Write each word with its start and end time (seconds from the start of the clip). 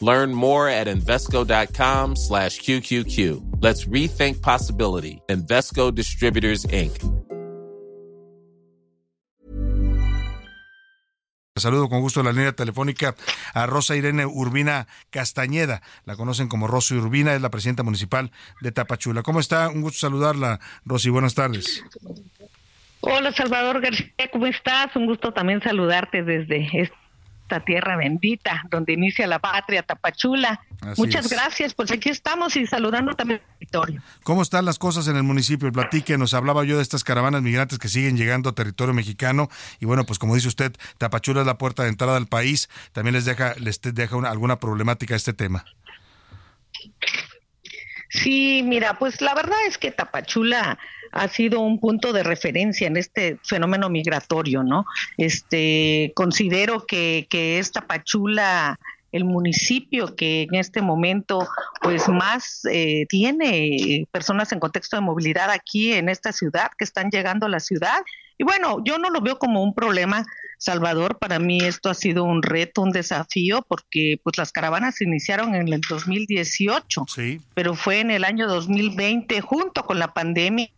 Learn 0.00 0.32
more 0.32 0.68
at 0.68 0.86
Invesco.com 0.86 2.16
slash 2.16 2.60
QQQ. 2.60 3.62
Let's 3.62 3.86
rethink 3.86 4.42
possibility. 4.42 5.20
Invesco 5.28 5.94
Distributors, 5.94 6.66
Inc. 6.72 6.96
Saludo 11.56 11.90
con 11.90 12.00
gusto 12.00 12.20
en 12.20 12.26
la 12.26 12.32
línea 12.32 12.52
telefónica 12.52 13.14
a 13.52 13.66
Rosa 13.66 13.94
Irene 13.94 14.24
Urbina 14.24 14.86
Castañeda. 15.10 15.82
La 16.06 16.16
conocen 16.16 16.48
como 16.48 16.66
Rosy 16.66 16.94
Urbina, 16.94 17.34
es 17.34 17.42
la 17.42 17.50
presidenta 17.50 17.82
municipal 17.82 18.30
de 18.62 18.72
Tapachula. 18.72 19.22
¿Cómo 19.22 19.40
está? 19.40 19.68
Un 19.68 19.82
gusto 19.82 19.98
saludarla, 19.98 20.58
Rosy. 20.86 21.10
Buenas 21.10 21.34
tardes. 21.34 21.84
Hola 23.00 23.32
Salvador 23.32 23.80
García, 23.80 24.12
¿cómo 24.32 24.46
estás? 24.46 24.94
Un 24.96 25.06
gusto 25.06 25.32
también 25.32 25.62
saludarte 25.62 26.22
desde 26.22 26.90
esta 27.50 27.64
tierra 27.64 27.96
bendita 27.96 28.62
donde 28.70 28.92
inicia 28.92 29.26
la 29.26 29.40
patria, 29.40 29.82
Tapachula. 29.82 30.60
Así 30.82 31.00
Muchas 31.00 31.24
es. 31.26 31.30
gracias, 31.32 31.74
pues 31.74 31.90
aquí 31.90 32.08
estamos 32.08 32.54
y 32.56 32.64
saludando 32.66 33.14
también 33.14 33.40
al 33.40 33.58
territorio. 33.58 34.02
¿Cómo 34.22 34.42
están 34.42 34.64
las 34.64 34.78
cosas 34.78 35.08
en 35.08 35.16
el 35.16 35.24
municipio? 35.24 35.70
Platique, 35.72 36.16
nos 36.16 36.32
hablaba 36.32 36.64
yo 36.64 36.76
de 36.76 36.82
estas 36.82 37.02
caravanas 37.02 37.42
migrantes 37.42 37.78
que 37.80 37.88
siguen 37.88 38.16
llegando 38.16 38.50
a 38.50 38.52
territorio 38.54 38.94
mexicano 38.94 39.48
y 39.80 39.84
bueno, 39.86 40.04
pues 40.06 40.18
como 40.20 40.34
dice 40.36 40.46
usted, 40.48 40.72
Tapachula 40.98 41.40
es 41.40 41.46
la 41.46 41.58
puerta 41.58 41.82
de 41.82 41.88
entrada 41.88 42.16
al 42.16 42.28
país. 42.28 42.68
También 42.92 43.14
les 43.14 43.24
deja 43.24 43.54
les 43.58 43.80
deja 43.82 44.14
una- 44.16 44.30
alguna 44.30 44.60
problemática 44.60 45.16
este 45.16 45.32
tema. 45.32 45.64
Sí, 48.10 48.62
mira, 48.64 48.98
pues 48.98 49.20
la 49.20 49.34
verdad 49.34 49.56
es 49.68 49.78
que 49.78 49.92
Tapachula 49.92 50.78
ha 51.12 51.28
sido 51.28 51.60
un 51.60 51.78
punto 51.78 52.12
de 52.12 52.22
referencia 52.22 52.86
en 52.86 52.96
este 52.96 53.38
fenómeno 53.44 53.88
migratorio, 53.88 54.62
¿no? 54.62 54.84
Este, 55.16 56.12
considero 56.14 56.86
que, 56.86 57.26
que 57.30 57.58
es 57.58 57.70
Tapachula 57.72 58.78
el 59.12 59.24
municipio 59.24 60.14
que 60.14 60.42
en 60.42 60.54
este 60.54 60.82
momento 60.82 61.46
pues 61.82 62.08
más 62.08 62.62
eh, 62.70 63.06
tiene 63.08 64.06
personas 64.10 64.52
en 64.52 64.60
contexto 64.60 64.96
de 64.96 65.02
movilidad 65.02 65.50
aquí 65.50 65.92
en 65.92 66.08
esta 66.08 66.32
ciudad 66.32 66.70
que 66.78 66.84
están 66.84 67.10
llegando 67.10 67.46
a 67.46 67.48
la 67.48 67.60
ciudad 67.60 68.00
y 68.38 68.44
bueno 68.44 68.78
yo 68.84 68.98
no 68.98 69.10
lo 69.10 69.20
veo 69.20 69.38
como 69.38 69.62
un 69.62 69.74
problema 69.74 70.24
Salvador 70.58 71.18
para 71.18 71.38
mí 71.38 71.58
esto 71.62 71.88
ha 71.90 71.94
sido 71.94 72.24
un 72.24 72.42
reto 72.42 72.82
un 72.82 72.90
desafío 72.92 73.64
porque 73.66 74.20
pues 74.22 74.36
las 74.38 74.52
caravanas 74.52 74.96
se 74.96 75.04
iniciaron 75.04 75.54
en 75.54 75.72
el 75.72 75.80
2018 75.80 77.04
Sí. 77.08 77.40
pero 77.54 77.74
fue 77.74 78.00
en 78.00 78.10
el 78.10 78.24
año 78.24 78.46
2020 78.46 79.40
junto 79.40 79.84
con 79.84 79.98
la 79.98 80.12
pandemia 80.12 80.68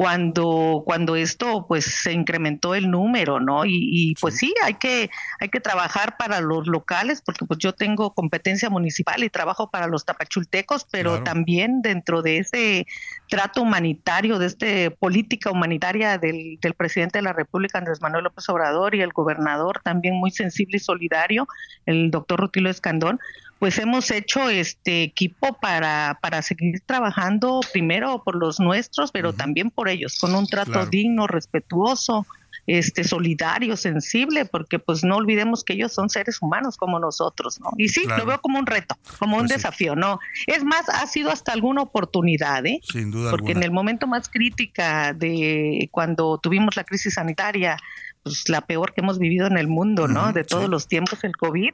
cuando 0.00 0.82
cuando 0.86 1.14
esto 1.14 1.66
pues 1.68 1.84
se 1.84 2.12
incrementó 2.14 2.74
el 2.74 2.90
número 2.90 3.38
no 3.38 3.66
y, 3.66 3.72
y, 3.74 4.14
pues 4.14 4.38
sí 4.38 4.54
hay 4.64 4.72
que 4.72 5.10
hay 5.40 5.50
que 5.50 5.60
trabajar 5.60 6.16
para 6.16 6.40
los 6.40 6.66
locales 6.66 7.20
porque 7.20 7.44
pues 7.44 7.58
yo 7.58 7.74
tengo 7.74 8.14
competencia 8.14 8.70
municipal 8.70 9.22
y 9.22 9.28
trabajo 9.28 9.70
para 9.70 9.88
los 9.88 10.06
tapachultecos 10.06 10.86
pero 10.90 11.10
Claro. 11.10 11.24
también 11.24 11.82
dentro 11.82 12.22
de 12.22 12.38
ese 12.38 12.86
trato 13.28 13.60
humanitario 13.60 14.38
de 14.38 14.46
este 14.46 14.90
política 14.90 15.50
humanitaria 15.50 16.16
del, 16.16 16.58
del 16.62 16.72
presidente 16.72 17.18
de 17.18 17.22
la 17.22 17.34
República 17.34 17.76
Andrés 17.76 18.00
Manuel 18.00 18.24
López 18.24 18.48
Obrador 18.48 18.94
y 18.94 19.02
el 19.02 19.12
gobernador 19.12 19.82
también 19.84 20.14
muy 20.14 20.30
sensible 20.30 20.78
y 20.78 20.80
solidario 20.80 21.46
el 21.84 22.10
doctor 22.10 22.40
Rutilio 22.40 22.70
Escandón 22.70 23.20
pues 23.60 23.78
hemos 23.78 24.10
hecho 24.10 24.48
este 24.50 25.02
equipo 25.04 25.56
para, 25.60 26.18
para 26.20 26.42
seguir 26.42 26.80
trabajando 26.86 27.60
primero 27.72 28.22
por 28.24 28.34
los 28.34 28.58
nuestros, 28.58 29.12
pero 29.12 29.34
también 29.34 29.70
por 29.70 29.88
ellos, 29.88 30.18
con 30.18 30.34
un 30.34 30.46
trato 30.46 30.72
Claro. 30.72 30.86
digno, 30.90 31.26
respetuoso, 31.28 32.26
este 32.66 33.04
solidario, 33.04 33.76
sensible, 33.76 34.44
porque 34.44 34.78
pues 34.78 35.02
no 35.04 35.16
olvidemos 35.16 35.64
que 35.64 35.72
ellos 35.74 35.92
son 35.92 36.08
seres 36.08 36.38
humanos 36.40 36.76
como 36.76 36.98
nosotros, 37.00 37.58
¿no? 37.60 37.70
Y 37.76 37.88
sí, 37.88 38.02
Claro. 38.04 38.22
lo 38.22 38.26
veo 38.30 38.40
como 38.40 38.58
un 38.58 38.66
reto, 38.66 38.96
como 39.18 39.36
un 39.36 39.42
Pues 39.42 39.50
sí. 39.50 39.56
desafío, 39.56 39.94
¿no? 39.96 40.18
Es 40.46 40.62
más, 40.64 40.88
ha 40.88 41.06
sido 41.06 41.30
hasta 41.30 41.52
alguna 41.52 41.82
oportunidad, 41.82 42.64
¿eh? 42.66 42.80
Sin 42.82 43.10
duda 43.10 43.30
Porque 43.30 43.52
en 43.52 43.62
el 43.62 43.72
momento 43.72 44.06
más 44.06 44.28
crítica 44.28 45.12
de 45.12 45.88
cuando 45.90 46.38
tuvimos 46.38 46.76
la 46.76 46.84
crisis 46.84 47.14
sanitaria, 47.14 47.76
pues 48.22 48.48
la 48.48 48.60
peor 48.60 48.92
que 48.92 49.00
hemos 49.00 49.18
vivido 49.18 49.46
en 49.46 49.56
el 49.56 49.66
mundo, 49.68 50.06
¿no? 50.08 50.32
De 50.32 50.44
todos 50.44 50.64
sí. 50.64 50.70
los 50.70 50.88
tiempos, 50.88 51.24
el 51.24 51.36
COVID, 51.36 51.70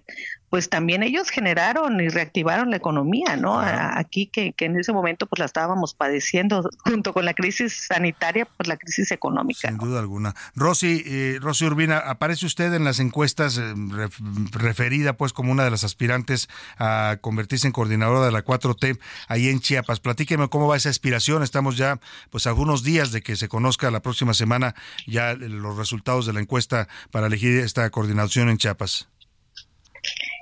pues 0.48 0.68
también 0.70 1.02
ellos 1.02 1.28
generaron 1.30 2.00
y 2.00 2.08
reactivaron 2.08 2.70
la 2.70 2.76
economía, 2.76 3.36
¿no? 3.36 3.58
Aquí 3.60 4.28
que, 4.28 4.52
que 4.52 4.66
en 4.66 4.78
ese 4.78 4.92
momento 4.92 5.26
pues 5.26 5.40
la 5.40 5.44
estábamos 5.44 5.94
padeciendo 5.94 6.70
junto 6.84 7.12
con 7.12 7.24
la 7.24 7.34
crisis 7.34 7.86
sanitaria, 7.88 8.46
pues 8.56 8.68
la 8.68 8.76
crisis 8.76 9.10
económica. 9.10 9.68
Sin 9.68 9.78
¿no? 9.78 9.86
duda 9.86 9.98
alguna. 10.00 10.34
Rosy, 10.54 11.02
eh, 11.04 11.38
Rosy 11.40 11.64
Urbina, 11.64 11.98
aparece 11.98 12.46
usted 12.46 12.72
en 12.74 12.84
las 12.84 13.00
encuestas 13.00 13.58
eh, 13.58 13.74
ref- 13.74 14.52
referida 14.52 15.14
pues 15.16 15.32
como 15.32 15.50
una 15.50 15.64
de 15.64 15.70
las 15.70 15.82
aspirantes 15.82 16.48
a 16.78 17.18
convertirse 17.20 17.66
en 17.66 17.72
coordinadora 17.72 18.24
de 18.24 18.30
la 18.32 18.44
4T 18.44 18.98
ahí 19.28 19.48
en 19.48 19.58
Chiapas. 19.60 19.98
Platíqueme 19.98 20.48
cómo 20.48 20.68
va 20.68 20.76
esa 20.76 20.90
aspiración. 20.90 21.42
Estamos 21.42 21.76
ya 21.76 21.98
pues 22.30 22.46
algunos 22.46 22.84
días 22.84 23.10
de 23.10 23.20
que 23.22 23.34
se 23.34 23.48
conozca 23.48 23.90
la 23.90 24.00
próxima 24.00 24.32
semana 24.32 24.74
ya 25.08 25.34
los 25.34 25.76
resultados 25.76 26.24
de 26.26 26.35
la 26.36 26.42
encuesta 26.42 26.88
para 27.10 27.26
elegir 27.26 27.58
esta 27.58 27.88
coordinación 27.91 28.48
en 28.48 28.58
Chiapas. 28.58 29.08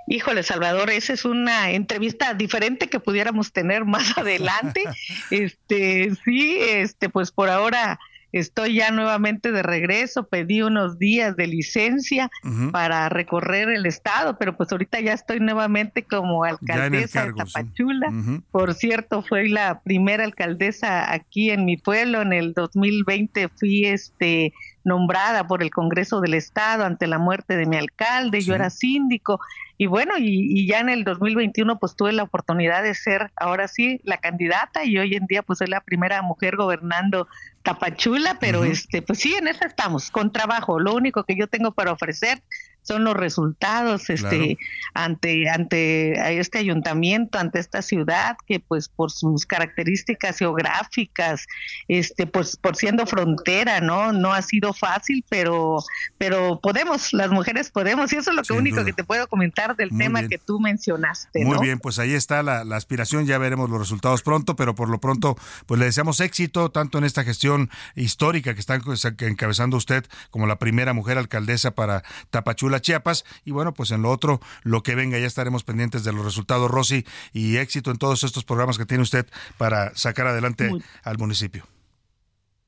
Híjole, 0.07 0.43
Salvador, 0.43 0.91
esa 0.91 1.15
es 1.15 1.25
una 1.25 1.71
entrevista 1.71 2.35
diferente 2.35 2.89
que 2.89 3.01
pudiéramos 3.01 3.53
tener 3.53 3.85
más 3.85 4.19
adelante. 4.19 4.85
este, 5.31 6.15
sí, 6.25 6.59
este, 6.61 7.09
pues 7.09 7.31
por 7.31 7.49
ahora 7.49 7.99
estoy 8.33 8.75
ya 8.75 8.91
nuevamente 8.91 9.53
de 9.53 9.63
regreso, 9.63 10.27
pedí 10.27 10.61
unos 10.61 10.99
días 10.99 11.37
de 11.37 11.47
licencia 11.47 12.31
para 12.73 13.09
recorrer 13.09 13.69
el 13.69 13.87
estado, 13.87 14.37
pero 14.39 14.57
pues 14.57 14.73
ahorita 14.73 15.01
ya 15.01 15.13
estoy 15.13 15.39
nuevamente 15.39 16.03
como 16.03 16.43
alcaldesa 16.43 17.21
cargo, 17.21 17.39
de 17.39 17.47
sí. 17.47 17.53
Tapachula. 17.53 18.13
Por 18.51 18.75
cierto, 18.75 19.23
fui 19.23 19.49
la 19.49 19.81
primera 19.83 20.25
alcaldesa 20.25 21.13
aquí 21.13 21.51
en 21.51 21.65
mi 21.65 21.77
pueblo. 21.77 22.23
En 22.23 22.33
el 22.33 22.55
2020 22.55 23.49
fui 23.51 23.87
este 23.87 24.53
nombrada 24.85 25.47
por 25.47 25.63
el 25.63 25.71
Congreso 25.71 26.21
del 26.21 26.35
Estado 26.35 26.85
ante 26.85 27.07
la 27.07 27.19
muerte 27.19 27.57
de 27.57 27.67
mi 27.67 27.77
alcalde. 27.77 28.41
Sí. 28.41 28.49
Yo 28.49 28.55
era 28.55 28.71
síndico 28.71 29.41
y 29.77 29.87
bueno, 29.87 30.15
y, 30.19 30.61
y 30.61 30.67
ya 30.69 30.81
en 30.81 30.89
el 30.89 31.05
2021 31.05 31.79
pues 31.79 31.97
tuve 31.97 32.13
la 32.13 32.23
oportunidad 32.23 32.83
de 32.83 32.95
ser 32.95 33.33
ahora 33.37 33.67
sí 33.67 34.01
la 34.05 34.19
candidata 34.19 34.85
y 34.85 34.99
hoy 34.99 35.15
en 35.15 35.27
día 35.27 35.43
pues 35.43 35.59
soy 35.59 35.67
la 35.67 35.81
primera 35.81 36.23
mujer 36.23 36.57
gobernando 36.57 37.27
Tapachula, 37.65 38.39
pero 38.39 38.63
este 38.63 39.03
pues 39.03 39.19
sí, 39.19 39.35
en 39.35 39.49
eso 39.49 39.65
estamos, 39.65 40.11
con 40.11 40.31
trabajo. 40.31 40.79
Lo 40.79 40.95
único 40.95 41.25
que 41.25 41.35
yo 41.35 41.49
tengo 41.49 41.73
para 41.73 41.93
ofrecer 41.93 42.43
son 42.85 43.03
los 43.05 43.15
resultados 43.15 44.09
este 44.11 44.57
Claro. 44.57 44.59
ante 44.95 45.49
ante 45.51 46.39
este 46.39 46.59
ayuntamiento 46.59 47.39
ante 47.39 47.59
esta 47.59 47.83
ciudad 47.83 48.37
que 48.47 48.61
pues 48.61 48.89
por 48.89 49.11
sus 49.11 49.45
características 49.47 50.39
geográficas 50.39 51.47
este 51.89 52.27
pues 52.27 52.57
por 52.57 52.77
siendo 52.77 53.07
frontera 53.07 53.81
no 53.81 54.13
no 54.13 54.33
ha 54.33 54.43
sido 54.43 54.73
fácil 54.73 55.25
pero 55.29 55.79
pero 56.19 56.61
podemos 56.63 57.13
las 57.13 57.31
mujeres 57.31 57.71
podemos 57.71 58.13
y 58.13 58.17
eso 58.17 58.31
es 58.31 58.37
lo 58.37 58.43
que 58.43 58.49
Sin 58.49 58.59
único 58.59 58.77
duda. 58.77 58.87
que 58.87 58.93
te 58.93 59.05
puedo 59.05 59.27
comentar 59.27 59.75
del 59.77 59.91
Muy 59.91 59.99
tema 60.05 60.21
bien. 60.21 60.31
que 60.31 60.39
tú 60.39 60.61
mencionaste 60.61 61.45
Muy 61.45 61.57
¿no? 61.57 61.61
bien, 61.61 61.79
pues 61.81 61.99
ahí 61.99 62.13
está 62.15 62.43
la, 62.43 62.65
la 62.65 62.77
aspiración, 62.77 63.27
ya 63.27 63.39
veremos 63.39 63.71
los 63.71 63.79
resultados 63.81 64.23
pronto, 64.23 64.57
pero 64.57 64.75
por 64.75 64.89
lo 64.91 65.01
pronto, 65.01 65.37
pues 65.67 65.79
le 65.81 65.87
deseamos 65.87 66.21
éxito 66.21 66.71
tanto 66.71 66.99
en 66.99 67.05
esta 67.05 67.25
gestión 67.25 67.71
histórica 67.97 68.55
que 68.55 68.61
está 68.61 68.79
encabezando 69.21 69.77
usted 69.77 70.05
como 70.31 70.47
la 70.47 70.59
primera 70.59 70.93
mujer 70.93 71.17
alcaldesa 71.19 71.71
para 71.75 72.03
Tapachula, 72.31 72.74
Chiapas, 72.81 73.25
y 73.45 73.51
bueno, 73.51 73.75
pues 73.75 73.91
en 73.91 74.03
lo 74.03 74.11
otro, 74.11 74.41
lo 74.63 74.83
que 74.83 74.95
venga, 74.95 75.19
ya 75.19 75.27
estaremos 75.27 75.65
pendientes 75.65 76.05
de 76.05 76.13
los 76.13 76.25
resultados, 76.25 76.71
Rosy, 76.71 77.05
y 77.33 77.57
éxito 77.57 77.91
en 77.91 77.99
todos 77.99 78.25
estos 78.25 78.45
programas 78.45 78.79
que 78.79 78.87
tiene 78.87 79.03
usted 79.03 79.27
para 79.59 79.95
sacar 79.97 80.27
adelante 80.27 80.69
Muy- 80.69 80.83
al 81.03 81.19
municipio. 81.19 81.67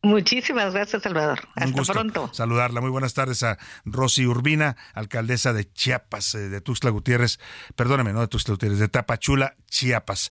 muchísimas 0.03 0.73
gracias 0.73 1.03
Salvador 1.03 1.41
Un 1.57 1.63
hasta 1.65 1.79
gusto 1.79 1.93
pronto 1.93 2.31
saludarla. 2.33 2.81
Muy 2.81 2.91
buenas 2.91 3.15
tardes 3.15 3.43
a 3.43 3.59
Rosy 3.85 4.27
Urbina, 4.27 4.77
alcaldesa 4.95 5.53
de 5.53 5.71
Chiapas, 5.73 6.35
eh, 6.37 6.49
de 6.49 6.61
Tuxtla 6.61 6.91
Gutiérrez, 6.91 7.41
perdóname, 7.75 8.13
no 8.13 8.21
de 8.21 8.29
Tuxtla 8.29 8.53
Gutiérrez, 8.55 8.79
de 8.79 8.89
Tapachula, 8.89 9.57
Chiapas. 9.69 10.33